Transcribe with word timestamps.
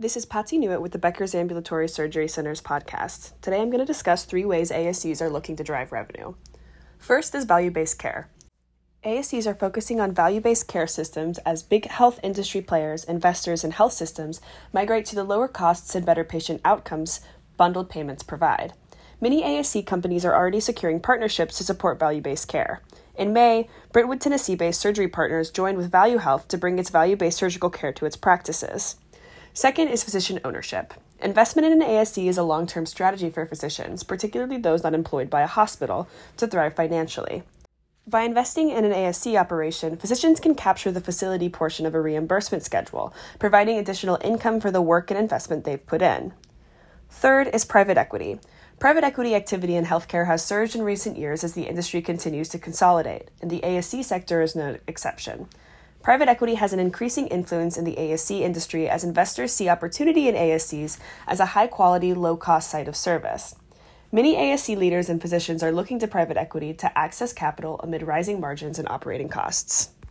This 0.00 0.16
is 0.16 0.26
Patsy 0.26 0.60
Newitt 0.60 0.80
with 0.80 0.92
the 0.92 0.98
Becker's 0.98 1.34
Ambulatory 1.34 1.88
Surgery 1.88 2.28
Center's 2.28 2.60
podcast. 2.60 3.32
Today 3.42 3.60
I'm 3.60 3.68
going 3.68 3.80
to 3.80 3.84
discuss 3.84 4.24
three 4.24 4.44
ways 4.44 4.70
ASCs 4.70 5.20
are 5.20 5.28
looking 5.28 5.56
to 5.56 5.64
drive 5.64 5.90
revenue. 5.90 6.34
First 6.98 7.34
is 7.34 7.44
value 7.44 7.72
based 7.72 7.98
care. 7.98 8.30
ASCs 9.04 9.44
are 9.44 9.56
focusing 9.56 10.00
on 10.00 10.14
value 10.14 10.40
based 10.40 10.68
care 10.68 10.86
systems 10.86 11.38
as 11.38 11.64
big 11.64 11.86
health 11.86 12.20
industry 12.22 12.60
players, 12.60 13.02
investors, 13.02 13.64
and 13.64 13.72
health 13.72 13.92
systems 13.92 14.40
migrate 14.72 15.04
to 15.06 15.16
the 15.16 15.24
lower 15.24 15.48
costs 15.48 15.96
and 15.96 16.06
better 16.06 16.22
patient 16.22 16.60
outcomes 16.64 17.20
bundled 17.56 17.90
payments 17.90 18.22
provide. 18.22 18.74
Many 19.20 19.42
ASC 19.42 19.84
companies 19.84 20.24
are 20.24 20.32
already 20.32 20.60
securing 20.60 21.00
partnerships 21.00 21.58
to 21.58 21.64
support 21.64 21.98
value 21.98 22.20
based 22.20 22.46
care. 22.46 22.82
In 23.16 23.32
May, 23.32 23.68
Brentwood, 23.90 24.20
Tennessee 24.20 24.54
based 24.54 24.80
Surgery 24.80 25.08
Partners 25.08 25.50
joined 25.50 25.76
with 25.76 25.90
Value 25.90 26.18
Health 26.18 26.46
to 26.46 26.56
bring 26.56 26.78
its 26.78 26.88
value 26.88 27.16
based 27.16 27.38
surgical 27.38 27.68
care 27.68 27.92
to 27.94 28.06
its 28.06 28.16
practices. 28.16 28.94
Second 29.52 29.88
is 29.88 30.04
physician 30.04 30.40
ownership. 30.44 30.94
Investment 31.20 31.66
in 31.66 31.82
an 31.82 31.88
ASC 31.88 32.28
is 32.28 32.38
a 32.38 32.42
long 32.42 32.66
term 32.66 32.86
strategy 32.86 33.30
for 33.30 33.44
physicians, 33.46 34.02
particularly 34.02 34.58
those 34.58 34.82
not 34.82 34.94
employed 34.94 35.28
by 35.28 35.42
a 35.42 35.46
hospital, 35.46 36.08
to 36.36 36.46
thrive 36.46 36.74
financially. 36.74 37.42
By 38.06 38.22
investing 38.22 38.70
in 38.70 38.84
an 38.84 38.92
ASC 38.92 39.38
operation, 39.38 39.96
physicians 39.96 40.40
can 40.40 40.54
capture 40.54 40.90
the 40.90 41.00
facility 41.00 41.48
portion 41.48 41.84
of 41.84 41.94
a 41.94 42.00
reimbursement 42.00 42.62
schedule, 42.62 43.12
providing 43.38 43.76
additional 43.76 44.18
income 44.22 44.60
for 44.60 44.70
the 44.70 44.80
work 44.80 45.10
and 45.10 45.20
investment 45.20 45.64
they've 45.64 45.86
put 45.86 46.00
in. 46.00 46.32
Third 47.10 47.48
is 47.48 47.64
private 47.64 47.98
equity. 47.98 48.40
Private 48.78 49.04
equity 49.04 49.34
activity 49.34 49.74
in 49.74 49.84
healthcare 49.84 50.26
has 50.26 50.44
surged 50.44 50.76
in 50.76 50.82
recent 50.82 51.18
years 51.18 51.42
as 51.42 51.54
the 51.54 51.64
industry 51.64 52.00
continues 52.00 52.48
to 52.50 52.58
consolidate, 52.58 53.28
and 53.42 53.50
the 53.50 53.60
ASC 53.60 54.04
sector 54.04 54.40
is 54.40 54.54
no 54.54 54.78
exception. 54.86 55.48
Private 56.02 56.28
equity 56.28 56.54
has 56.54 56.72
an 56.72 56.78
increasing 56.78 57.26
influence 57.26 57.76
in 57.76 57.84
the 57.84 57.96
ASC 57.96 58.40
industry 58.40 58.88
as 58.88 59.04
investors 59.04 59.52
see 59.52 59.68
opportunity 59.68 60.28
in 60.28 60.34
ASCs 60.34 60.98
as 61.26 61.40
a 61.40 61.46
high 61.46 61.66
quality, 61.66 62.14
low 62.14 62.36
cost 62.36 62.70
site 62.70 62.88
of 62.88 62.96
service. 62.96 63.54
Many 64.10 64.36
ASC 64.36 64.76
leaders 64.76 65.10
and 65.10 65.20
physicians 65.20 65.62
are 65.62 65.72
looking 65.72 65.98
to 65.98 66.08
private 66.08 66.38
equity 66.38 66.72
to 66.74 66.98
access 66.98 67.32
capital 67.32 67.78
amid 67.82 68.02
rising 68.02 68.40
margins 68.40 68.78
and 68.78 68.88
operating 68.88 69.28
costs. 69.28 69.90